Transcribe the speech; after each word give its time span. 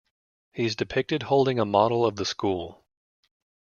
He 0.51 0.65
is 0.65 0.75
depicted 0.75 1.21
holding 1.21 1.59
a 1.59 1.63
model 1.65 2.07
of 2.07 2.15
the 2.15 2.25
school. 2.25 2.83